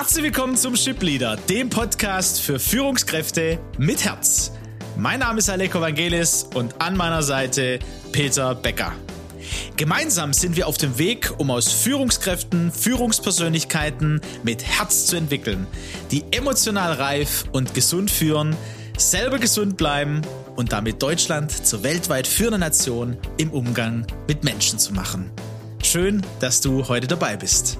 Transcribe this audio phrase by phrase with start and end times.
[0.00, 4.50] Herzlich willkommen zum Ship Leader, dem Podcast für Führungskräfte mit Herz.
[4.96, 7.80] Mein Name ist Aleko Vangelis und an meiner Seite
[8.10, 8.94] Peter Becker.
[9.76, 15.66] Gemeinsam sind wir auf dem Weg, um aus Führungskräften Führungspersönlichkeiten mit Herz zu entwickeln,
[16.10, 18.56] die emotional reif und gesund führen,
[18.96, 20.22] selber gesund bleiben
[20.56, 25.30] und damit Deutschland zur weltweit führenden Nation im Umgang mit Menschen zu machen.
[25.84, 27.79] Schön, dass du heute dabei bist.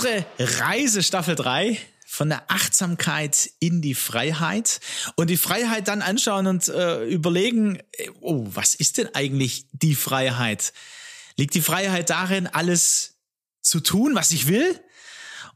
[0.00, 4.80] Unsere Reise Staffel 3 von der Achtsamkeit in die Freiheit
[5.16, 7.82] und die Freiheit dann anschauen und äh, überlegen,
[8.22, 10.72] oh, was ist denn eigentlich die Freiheit?
[11.36, 13.18] Liegt die Freiheit darin, alles
[13.60, 14.80] zu tun, was ich will?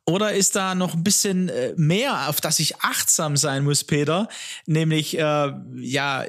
[0.06, 4.28] Oder ist da noch ein bisschen äh, mehr, auf das ich achtsam sein muss, Peter?
[4.66, 6.26] Nämlich, äh, ja,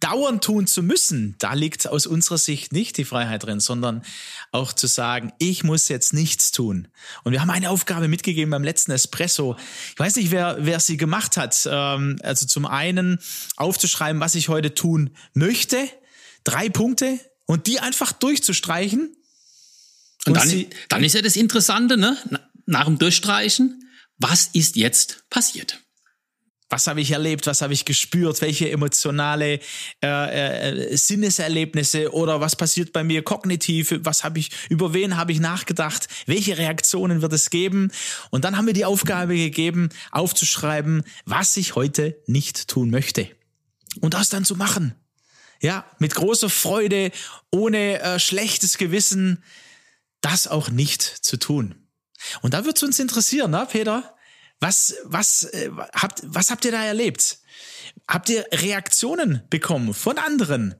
[0.00, 4.02] dauernd tun zu müssen, da liegt aus unserer Sicht nicht die Freiheit drin, sondern
[4.52, 6.88] auch zu sagen, ich muss jetzt nichts tun.
[7.24, 9.56] Und wir haben eine Aufgabe mitgegeben beim letzten Espresso.
[9.92, 11.68] Ich weiß nicht, wer, wer sie gemacht hat.
[11.70, 13.18] Ähm, also zum einen
[13.56, 15.78] aufzuschreiben, was ich heute tun möchte.
[16.44, 19.16] Drei Punkte und die einfach durchzustreichen.
[20.26, 22.16] Und, und dann, dann ist ja das Interessante, ne?
[22.66, 25.80] Nach dem Durchstreichen, was ist jetzt passiert?
[26.68, 29.60] was habe ich erlebt, was habe ich gespürt, welche emotionale
[30.02, 35.32] äh, äh, Sinneserlebnisse oder was passiert bei mir kognitiv, was habe ich, über wen habe
[35.32, 37.92] ich nachgedacht, welche Reaktionen wird es geben?
[38.30, 43.28] Und dann haben wir die Aufgabe gegeben, aufzuschreiben, was ich heute nicht tun möchte.
[44.00, 44.94] Und das dann zu machen,
[45.62, 47.12] ja, mit großer Freude,
[47.50, 49.42] ohne äh, schlechtes Gewissen,
[50.20, 51.85] das auch nicht zu tun.
[52.42, 54.14] Und da wird es uns interessieren, ne, Peter?
[54.60, 57.38] Was, was, äh, habt, was habt ihr da erlebt?
[58.08, 60.74] Habt ihr Reaktionen bekommen von anderen?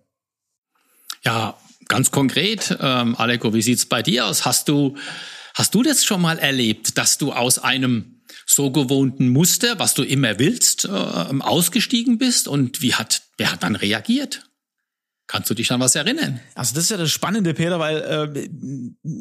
[1.22, 4.44] Ja, ganz konkret, ähm, Aleko, wie sieht's bei dir aus?
[4.44, 4.96] Hast du,
[5.54, 10.02] hast du das schon mal erlebt, dass du aus einem so gewohnten Muster, was du
[10.04, 12.48] immer willst, äh, ausgestiegen bist?
[12.48, 14.45] Und wie hat, wer hat dann reagiert?
[15.28, 16.38] Kannst du dich an was erinnern?
[16.54, 18.48] Also das ist ja das Spannende, Peter, weil äh,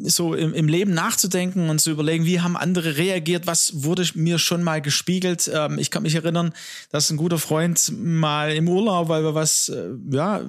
[0.04, 4.38] so im, im Leben nachzudenken und zu überlegen, wie haben andere reagiert, was wurde mir
[4.38, 5.50] schon mal gespiegelt.
[5.52, 6.52] Ähm, ich kann mich erinnern,
[6.92, 10.42] dass ein guter Freund mal im Urlaub, weil wir was, äh, ja,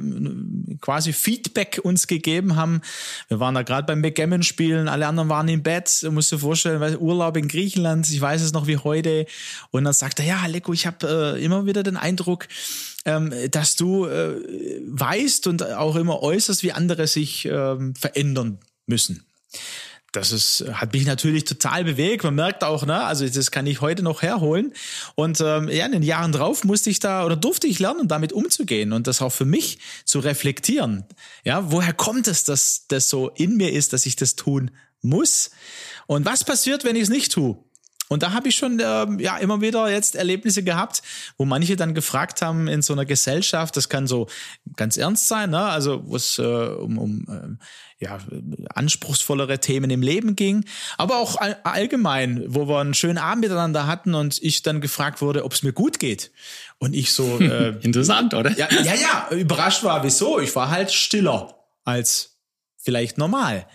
[0.79, 2.81] quasi Feedback uns gegeben haben.
[3.27, 6.03] Wir waren da gerade beim Backgammon spielen, alle anderen waren im Bett.
[6.03, 9.25] Du musst dir vorstellen, weil Urlaub in Griechenland, ich weiß es noch wie heute.
[9.71, 12.47] Und dann sagt er, ja, Leko, ich habe äh, immer wieder den Eindruck,
[13.07, 14.35] ähm, dass du äh,
[14.85, 19.25] weißt und auch immer äußerst, wie andere sich ähm, verändern müssen.
[20.11, 22.23] Das ist, hat mich natürlich total bewegt.
[22.23, 24.73] Man merkt auch, ne, also das kann ich heute noch herholen.
[25.15, 28.33] Und ähm, ja, in den Jahren drauf musste ich da oder durfte ich lernen, damit
[28.33, 31.05] umzugehen und das auch für mich zu reflektieren.
[31.43, 35.51] Ja, woher kommt es, dass das so in mir ist, dass ich das tun muss?
[36.07, 37.57] Und was passiert, wenn ich es nicht tue?
[38.09, 41.01] Und da habe ich schon äh, ja immer wieder jetzt Erlebnisse gehabt,
[41.37, 44.27] wo manche dann gefragt haben in so einer Gesellschaft, das kann so
[44.75, 45.59] ganz ernst sein, ne?
[45.59, 47.63] also wo es äh, um, um äh,
[47.99, 48.19] ja,
[48.75, 50.65] anspruchsvollere Themen im Leben ging,
[50.97, 55.21] aber auch all allgemein, wo wir einen schönen Abend miteinander hatten und ich dann gefragt
[55.21, 56.31] wurde, ob es mir gut geht.
[56.77, 58.51] Und ich so äh, interessant, oder?
[58.51, 60.39] Ja, ja, ja, überrascht war, wieso?
[60.39, 62.36] Ich war halt stiller als
[62.87, 63.67] vielleicht normal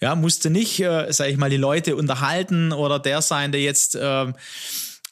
[0.00, 3.96] ja, musste nicht, äh, sage ich mal, die Leute unterhalten oder der sein, der jetzt
[3.96, 4.32] äh,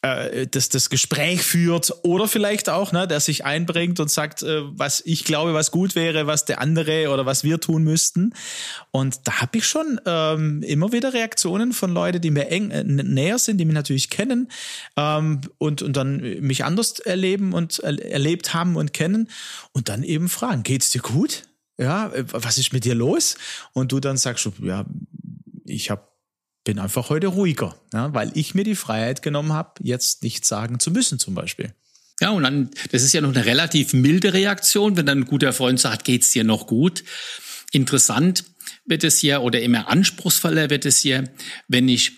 [0.02, 4.62] äh, das, das Gespräch führt oder vielleicht auch, ne, der sich einbringt und sagt, äh,
[4.64, 8.32] was ich glaube, was gut wäre, was der andere oder was wir tun müssten.
[8.92, 12.84] Und da habe ich schon ähm, immer wieder Reaktionen von Leuten, die mir eng äh,
[12.84, 14.48] näher sind, die mich natürlich kennen
[14.96, 19.28] ähm, und, und dann mich anders erleben und äh, erlebt haben und kennen
[19.72, 21.42] und dann eben fragen, geht's dir gut?
[21.78, 23.36] Ja, äh, was ist mit dir los?
[23.72, 24.86] Und du dann sagst, ja,
[25.64, 26.16] ich hab,
[26.64, 30.80] bin einfach heute ruhiger, ja, weil ich mir die Freiheit genommen habe, jetzt nichts sagen
[30.80, 31.74] zu müssen zum Beispiel.
[32.20, 35.52] Ja, und dann, das ist ja noch eine relativ milde Reaktion, wenn dann ein guter
[35.52, 37.04] Freund sagt, geht's dir noch gut?
[37.72, 38.44] Interessant
[38.86, 41.30] wird es hier oder immer anspruchsvoller wird es hier,
[41.68, 42.12] wenn ich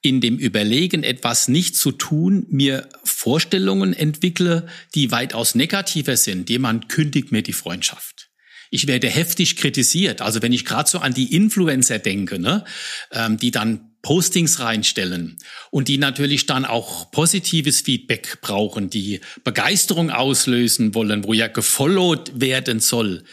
[0.00, 4.66] in dem Überlegen, etwas nicht zu tun, mir Vorstellungen entwickle,
[4.96, 6.50] die weitaus negativer sind.
[6.50, 8.31] Jemand kündigt mir die Freundschaft
[8.72, 10.22] ich werde heftig kritisiert.
[10.22, 12.64] Also wenn ich gerade so an die Influencer denke, ne,
[13.12, 15.36] ähm, die dann Postings reinstellen
[15.70, 22.40] und die natürlich dann auch positives Feedback brauchen, die Begeisterung auslösen wollen, wo ja gefollowt
[22.40, 23.24] werden soll.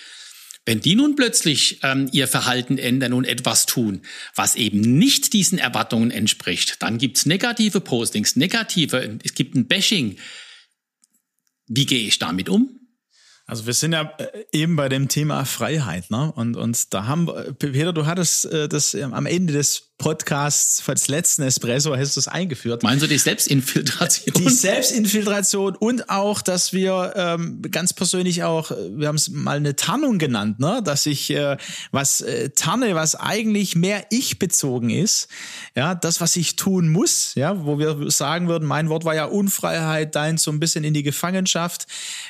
[0.65, 4.01] Wenn die nun plötzlich ähm, ihr Verhalten ändern und etwas tun,
[4.35, 10.18] was eben nicht diesen Erwartungen entspricht, dann gibt's negative Postings, negative, es gibt ein Bashing.
[11.68, 12.79] Wie gehe ich damit um?
[13.50, 16.31] Also wir sind ja äh, eben bei dem Thema Freiheit, ne?
[16.34, 21.44] Und, und da haben, Peter, du hattest äh, das am Ende des Podcasts, des letzten
[21.44, 22.84] Espresso, hast du es eingeführt.
[22.84, 24.34] Meinst du die Selbstinfiltration?
[24.34, 29.75] Die Selbstinfiltration und auch, dass wir ähm, ganz persönlich auch, wir haben es mal eine
[29.75, 30.81] Tarnung genannt, ne?
[30.84, 31.57] dass ich äh,
[31.92, 35.28] was äh, tarne, was eigentlich mehr ich bezogen ist,
[35.75, 39.25] ja, das, was ich tun muss, ja, wo wir sagen würden, mein Wort war ja
[39.25, 41.88] Unfreiheit, dein so ein bisschen in die Gefangenschaft,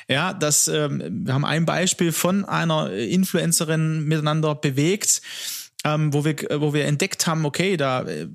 [0.08, 5.22] ja, das, ähm, wir haben ein Beispiel von einer Influencerin miteinander bewegt,
[5.84, 8.28] ähm, wo wir wo wir entdeckt haben, okay, da äh,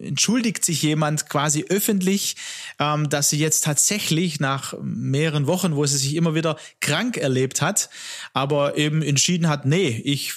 [0.00, 2.36] entschuldigt sich jemand quasi öffentlich,
[2.78, 7.60] ähm, dass sie jetzt tatsächlich nach mehreren Wochen, wo sie sich immer wieder krank erlebt
[7.60, 7.90] hat,
[8.32, 10.34] aber eben entschieden hat, nee, ich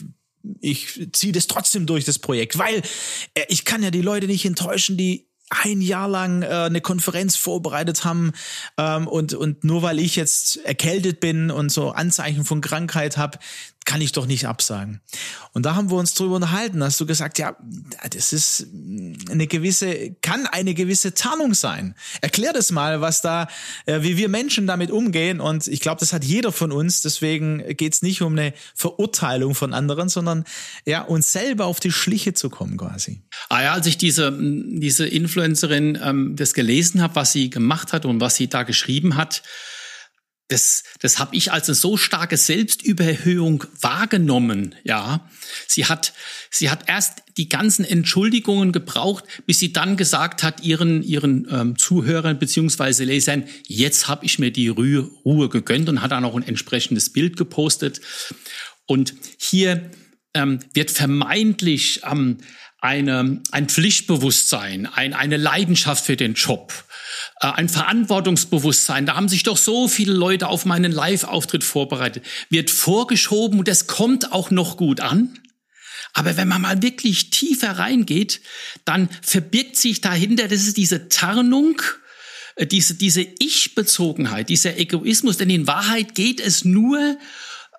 [0.62, 2.82] ich ziehe das trotzdem durch das Projekt, weil
[3.34, 7.36] äh, ich kann ja die Leute nicht enttäuschen, die ein Jahr lang äh, eine Konferenz
[7.36, 8.34] vorbereitet haben
[8.78, 13.38] ähm, und und nur weil ich jetzt erkältet bin und so Anzeichen von Krankheit habe,
[13.86, 15.00] kann ich doch nicht absagen.
[15.54, 16.84] Und da haben wir uns drüber unterhalten.
[16.84, 17.56] Hast du gesagt, ja,
[18.10, 18.68] das ist
[19.30, 21.96] eine gewisse, kann eine gewisse Tarnung sein.
[22.22, 23.48] Erklär das mal, was da,
[23.86, 25.40] äh, wie wir Menschen damit umgehen.
[25.40, 27.02] Und ich glaube, das hat jeder von uns.
[27.02, 30.46] Deswegen geht es nicht um eine Verurteilung von anderen, sondern
[30.86, 33.22] ja, uns selber auf die Schliche zu kommen quasi.
[33.50, 38.06] Ah ja, als ich diese, diese Influencerin ähm, das gelesen habe, was sie gemacht hat
[38.06, 39.44] und was sie da geschrieben hat,
[40.48, 44.76] das, das habe ich als eine so starke Selbstüberhöhung wahrgenommen.
[44.84, 45.28] Ja,
[45.68, 46.14] sie hat,
[46.52, 51.78] sie hat erst die ganzen Entschuldigungen gebraucht, bis sie dann gesagt hat ihren ihren ähm,
[51.78, 56.36] Zuhörern beziehungsweise Lesern: Jetzt habe ich mir die Ruhe, Ruhe gegönnt und hat dann auch
[56.36, 58.02] ein entsprechendes Bild gepostet.
[58.86, 59.90] Und hier
[60.36, 62.38] ähm, wird vermeintlich ähm,
[62.82, 66.72] eine, ein Pflichtbewusstsein, ein, eine Leidenschaft für den Job
[67.40, 69.06] ein Verantwortungsbewusstsein.
[69.06, 72.26] Da haben sich doch so viele Leute auf meinen Live-Auftritt vorbereitet.
[72.50, 75.40] Wird vorgeschoben und es kommt auch noch gut an.
[76.14, 78.42] Aber wenn man mal wirklich tiefer reingeht,
[78.86, 81.82] dann verbirgt sich dahinter, das ist diese Tarnung,
[82.56, 85.38] äh, diese, diese Ich-Bezogenheit, dieser Egoismus.
[85.38, 87.18] Denn in Wahrheit geht es nur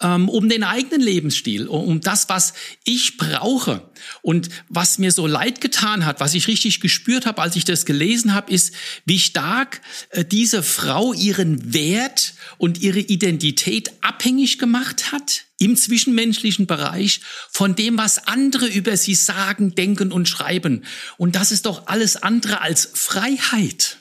[0.00, 2.52] ähm, um den eigenen Lebensstil, um das, was
[2.84, 3.88] ich brauche.
[4.22, 7.87] Und was mir so leid getan hat, was ich richtig gespürt habe, als ich das
[7.87, 15.12] gelesen habe, ist, wie stark äh, diese Frau ihren Wert und ihre Identität abhängig gemacht
[15.12, 17.20] hat im zwischenmenschlichen Bereich
[17.50, 20.84] von dem, was andere über sie sagen, denken und schreiben.
[21.16, 23.98] Und das ist doch alles andere als Freiheit.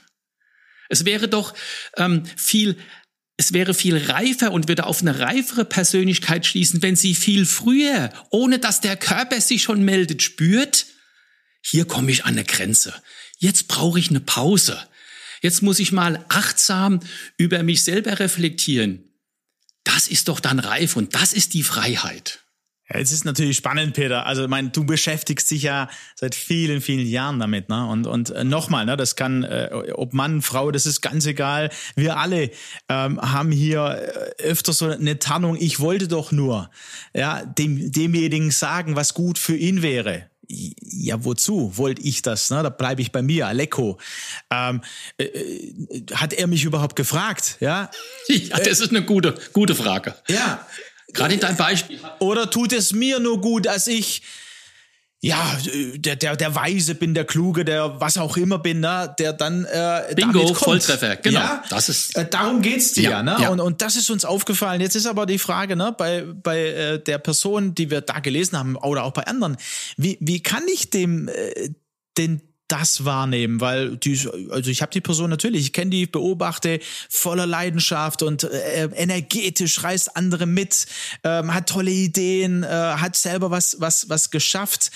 [0.89, 1.53] Es wäre doch
[1.97, 2.77] ähm, viel
[3.37, 8.11] es wäre viel reifer und würde auf eine reifere Persönlichkeit schließen, wenn sie viel früher,
[8.29, 10.85] ohne dass der Körper sich schon meldet, spürt,
[11.61, 12.93] hier komme ich an eine Grenze.
[13.37, 14.79] Jetzt brauche ich eine Pause.
[15.41, 17.01] Jetzt muss ich mal achtsam
[17.37, 19.03] über mich selber reflektieren.
[19.83, 22.44] Das ist doch dann reif und das ist die Freiheit.
[22.89, 24.25] Ja, es ist natürlich spannend, Peter.
[24.25, 27.87] Also, ich meine, du beschäftigst dich ja seit vielen, vielen Jahren damit, ne?
[27.87, 28.95] Und und äh, nochmal, ne?
[28.95, 31.71] Das kann, äh, ob Mann, Frau, das ist ganz egal.
[31.95, 32.51] Wir alle
[32.89, 35.57] ähm, haben hier äh, öfter so eine Tarnung.
[35.59, 36.69] Ich wollte doch nur,
[37.13, 42.49] ja, dem demjenigen sagen, was gut für ihn wäre ja, wozu wollte ich das?
[42.49, 42.61] Ne?
[42.63, 43.99] Da bleibe ich bei mir, Alecko.
[44.51, 44.81] Ähm,
[45.18, 47.57] äh, äh, hat er mich überhaupt gefragt?
[47.59, 47.89] Ja,
[48.27, 50.15] ja das ist eine gute, gute Frage.
[50.27, 50.65] Ja,
[51.16, 52.00] Gerade in deinem Beispiel.
[52.19, 54.22] Oder tut es mir nur gut, als ich
[55.26, 55.57] ja,
[55.95, 59.66] der, der, der Weise bin, der Kluge, der was auch immer bin, ne, der dann
[59.66, 60.54] äh, Bingo.
[60.54, 61.40] Volltreffer, genau.
[61.40, 61.64] Ja?
[61.69, 63.36] Das ist äh, darum geht's dir, ja, ne?
[63.40, 63.50] Ja.
[63.50, 64.81] Und, und das ist uns aufgefallen.
[64.81, 68.60] Jetzt ist aber die Frage, ne, bei bei äh, der Person, die wir da gelesen
[68.60, 69.57] haben, oder auch bei anderen,
[69.98, 71.69] wie wie kann ich dem äh,
[72.19, 74.19] den das wahrnehmen, weil die,
[74.50, 76.80] also ich habe die Person natürlich, ich kenne die, beobachte
[77.10, 80.88] voller Leidenschaft und äh, energetisch reißt andere mit,
[81.24, 84.92] ähm, hat tolle Ideen, äh, hat selber was was was geschafft.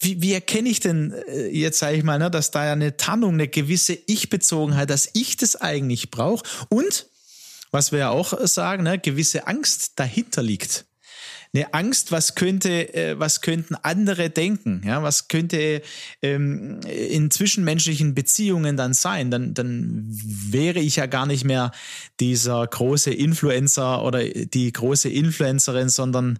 [0.00, 2.96] Wie, wie erkenne ich denn äh, jetzt sage ich mal, ne, dass da ja eine
[2.96, 7.06] Tarnung, eine gewisse Ich-Bezogenheit, dass ich das eigentlich brauche und
[7.70, 10.84] was wir ja auch sagen, ne, gewisse Angst dahinter liegt
[11.54, 15.82] eine Angst, was könnte, äh, was könnten andere denken, ja, was könnte
[16.22, 21.72] ähm, in zwischenmenschlichen Beziehungen dann sein, dann, dann wäre ich ja gar nicht mehr
[22.20, 26.38] dieser große Influencer oder die große Influencerin, sondern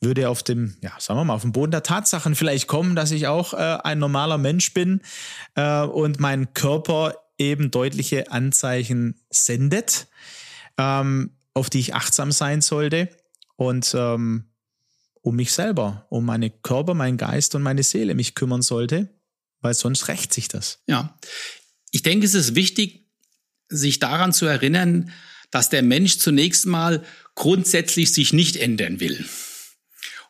[0.00, 3.10] würde auf dem, ja, sagen wir mal, auf dem Boden der Tatsachen vielleicht kommen, dass
[3.10, 5.00] ich auch äh, ein normaler Mensch bin
[5.56, 10.06] äh, und mein Körper eben deutliche Anzeichen sendet,
[10.76, 13.08] ähm, auf die ich achtsam sein sollte.
[13.58, 14.44] Und ähm,
[15.20, 19.08] um mich selber, um meine Körper, meinen Geist und meine Seele mich kümmern sollte,
[19.60, 20.80] weil sonst rächt sich das.
[20.86, 21.18] Ja,
[21.90, 23.08] ich denke, es ist wichtig,
[23.68, 25.10] sich daran zu erinnern,
[25.50, 29.26] dass der Mensch zunächst mal grundsätzlich sich nicht ändern will.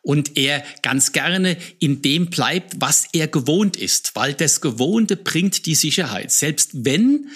[0.01, 5.67] Und er ganz gerne in dem bleibt, was er gewohnt ist, weil das Gewohnte bringt
[5.67, 6.33] die Sicherheit.
[6.33, 7.29] Selbst wenn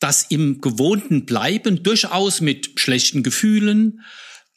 [0.00, 4.00] das im Gewohnten bleiben durchaus mit schlechten Gefühlen,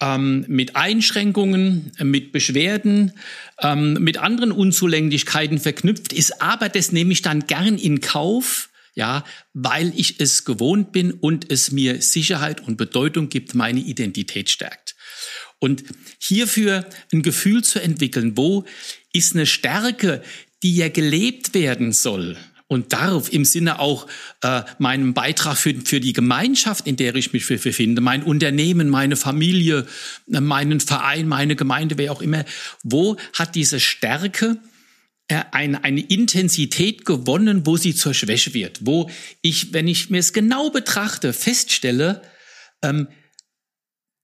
[0.01, 3.13] ähm, mit Einschränkungen, mit Beschwerden,
[3.61, 9.23] ähm, mit anderen Unzulänglichkeiten verknüpft ist, aber das nehme ich dann gern in Kauf, ja,
[9.53, 14.95] weil ich es gewohnt bin und es mir Sicherheit und Bedeutung gibt, meine Identität stärkt.
[15.59, 15.83] Und
[16.19, 18.65] hierfür ein Gefühl zu entwickeln, wo
[19.11, 20.23] ist eine Stärke,
[20.63, 22.37] die ja gelebt werden soll,
[22.69, 24.07] und darf im Sinne auch
[24.41, 29.15] äh, meinem Beitrag für, für die Gemeinschaft, in der ich mich befinde, mein Unternehmen, meine
[29.15, 29.87] Familie,
[30.31, 32.45] äh, meinen Verein, meine Gemeinde, wer auch immer,
[32.83, 34.57] wo hat diese Stärke
[35.27, 39.09] äh, eine, eine Intensität gewonnen, wo sie zur Schwäche wird, wo
[39.41, 42.21] ich, wenn ich mir es genau betrachte, feststelle,
[42.83, 43.07] ähm,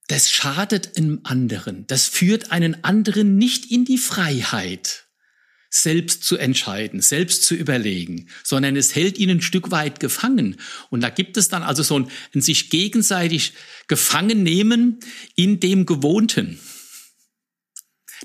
[0.08, 5.05] das schadet einem anderen, das führt einen anderen nicht in die Freiheit
[5.76, 10.56] selbst zu entscheiden, selbst zu überlegen, sondern es hält ihn ein Stück weit gefangen.
[10.90, 13.54] Und da gibt es dann also so ein, ein sich gegenseitig
[13.88, 15.02] gefangen nehmen
[15.36, 16.60] in dem Gewohnten.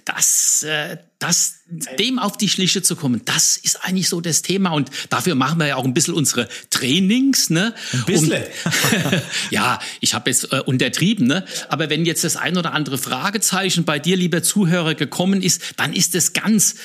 [0.05, 1.57] Das, äh, das,
[1.99, 4.71] dem auf die Schliche zu kommen, das ist eigentlich so das Thema.
[4.71, 7.51] Und dafür machen wir ja auch ein bisschen unsere Trainings.
[7.51, 7.75] Ne?
[7.93, 8.45] Ein bisschen.
[8.65, 11.27] Um, ja, ich habe jetzt äh, untertrieben.
[11.27, 11.45] Ne?
[11.69, 15.93] Aber wenn jetzt das ein oder andere Fragezeichen bei dir, lieber Zuhörer, gekommen ist, dann
[15.93, 16.77] ist es ganz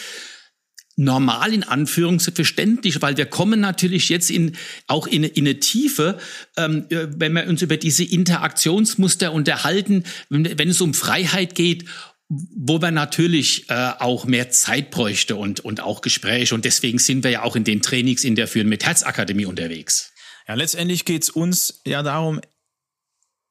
[0.96, 4.56] normal in Anführung verständlich, weil wir kommen natürlich jetzt in,
[4.88, 6.18] auch in, in eine Tiefe,
[6.58, 11.86] ähm, äh, wenn wir uns über diese Interaktionsmuster unterhalten, wenn, wenn es um Freiheit geht
[12.28, 16.56] wo man natürlich äh, auch mehr Zeit bräuchte und, und auch Gespräche.
[16.56, 20.12] Und deswegen sind wir ja auch in den Trainings in der Führen mit Herzakademie unterwegs.
[20.48, 22.42] Ja, letztendlich geht's uns ja darum,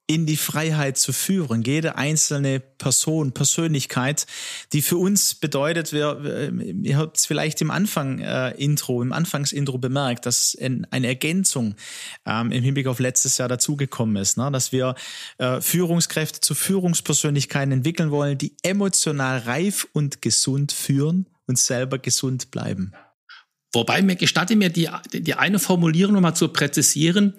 [0.06, 1.62] in die Freiheit zu führen.
[1.62, 4.26] Jede einzelne Person, Persönlichkeit,
[4.72, 9.78] die für uns bedeutet, wir, ihr habt es vielleicht im Anfang äh, Intro, im Anfangsintro
[9.78, 11.74] bemerkt, dass ein, eine Ergänzung
[12.26, 14.50] ähm, im Hinblick auf letztes Jahr dazugekommen ist, ne?
[14.52, 14.94] dass wir
[15.38, 22.50] äh, Führungskräfte zu Führungspersönlichkeiten entwickeln wollen, die emotional reif und gesund führen und selber gesund
[22.50, 22.92] bleiben.
[23.74, 27.34] Wobei mir gestatte mir die, die eine Formulierung nochmal zu präzisieren.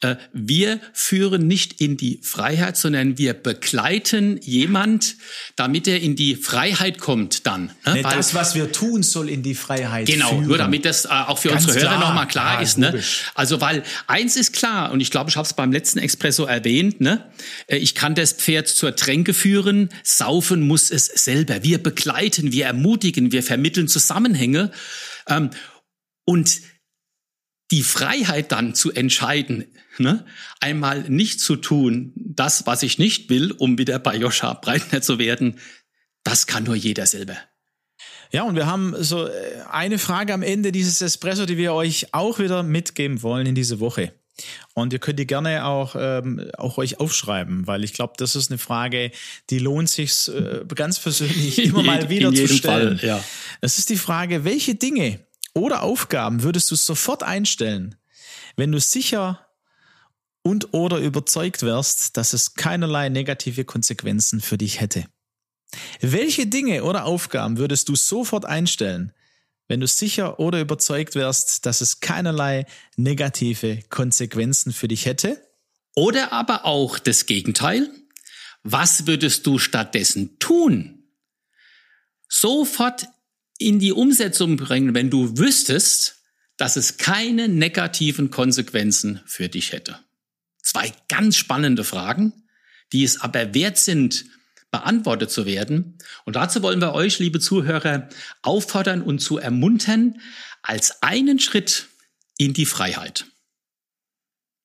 [0.00, 5.16] Äh, wir führen nicht in die Freiheit, sondern wir begleiten jemand,
[5.56, 7.72] damit er in die Freiheit kommt dann.
[7.84, 7.94] Ne?
[7.94, 10.38] Nee, das, was wir tun, soll in die Freiheit genau, führen.
[10.40, 12.78] Genau, nur damit das äh, auch für Ganz unsere Hörer nochmal klar ja, ist.
[12.78, 13.02] Ne?
[13.34, 17.00] Also weil eins ist klar, und ich glaube, ich habe es beim letzten Expresso erwähnt,
[17.00, 17.24] ne?
[17.66, 21.62] Äh, ich kann das Pferd zur Tränke führen, saufen muss es selber.
[21.62, 24.70] Wir begleiten, wir ermutigen, wir vermitteln Zusammenhänge.
[25.28, 25.50] Ähm,
[26.28, 26.60] und
[27.70, 29.64] die Freiheit dann zu entscheiden,
[29.96, 30.26] ne,
[30.60, 35.18] einmal nicht zu tun, das, was ich nicht will, um wieder bei Joscha Breitner zu
[35.18, 35.58] werden,
[36.24, 37.38] das kann nur jeder selber.
[38.30, 39.30] Ja, und wir haben so äh,
[39.70, 43.80] eine Frage am Ende dieses Espresso, die wir euch auch wieder mitgeben wollen in diese
[43.80, 44.12] Woche.
[44.74, 48.50] Und ihr könnt die gerne auch, ähm, auch euch aufschreiben, weil ich glaube, das ist
[48.50, 49.12] eine Frage,
[49.48, 52.98] die lohnt sich äh, ganz persönlich immer mal wieder zu stellen.
[52.98, 53.24] Fall, ja.
[53.62, 55.20] Es ist die Frage, welche Dinge
[55.58, 57.96] oder Aufgaben würdest du sofort einstellen,
[58.56, 59.46] wenn du sicher
[60.42, 65.04] und oder überzeugt wärst, dass es keinerlei negative Konsequenzen für dich hätte?
[66.00, 69.12] Welche Dinge oder Aufgaben würdest du sofort einstellen,
[69.66, 72.64] wenn du sicher oder überzeugt wärst, dass es keinerlei
[72.96, 75.42] negative Konsequenzen für dich hätte?
[75.94, 77.90] Oder aber auch das Gegenteil.
[78.62, 81.02] Was würdest du stattdessen tun?
[82.28, 83.08] Sofort
[83.58, 86.22] in die Umsetzung bringen, wenn du wüsstest,
[86.56, 89.98] dass es keine negativen Konsequenzen für dich hätte?
[90.62, 92.32] Zwei ganz spannende Fragen,
[92.92, 94.24] die es aber wert sind,
[94.70, 95.98] beantwortet zu werden.
[96.24, 98.08] Und dazu wollen wir euch, liebe Zuhörer,
[98.42, 100.20] auffordern und zu ermuntern,
[100.62, 101.86] als einen Schritt
[102.36, 103.26] in die Freiheit.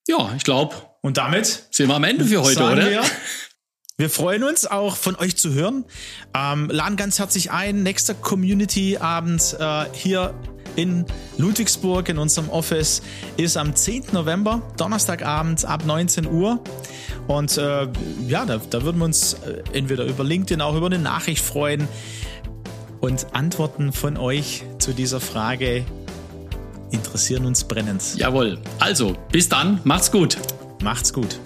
[0.06, 0.74] Ja, ich glaube.
[1.00, 2.90] Und damit sind wir am Ende für heute, oder?
[2.90, 3.04] Wir,
[3.96, 5.84] wir freuen uns auch von euch zu hören.
[6.36, 7.84] Ähm, laden ganz herzlich ein.
[7.84, 10.34] Nächster Community-Abend äh, hier
[10.74, 11.04] in
[11.38, 13.02] Ludwigsburg in unserem Office
[13.36, 14.06] ist am 10.
[14.10, 16.60] November, Donnerstagabend ab 19 Uhr.
[17.28, 17.86] Und äh,
[18.26, 21.86] ja, da, da würden wir uns äh, entweder über LinkedIn auch über eine Nachricht freuen
[23.00, 25.84] und Antworten von euch zu dieser Frage
[26.90, 28.16] interessieren uns brennend.
[28.16, 28.58] Jawohl.
[28.80, 29.80] Also, bis dann.
[29.84, 30.36] Macht's gut.
[30.82, 31.38] Macht's gut.